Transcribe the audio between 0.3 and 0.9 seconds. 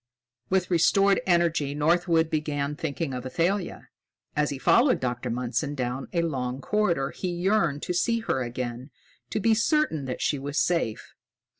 With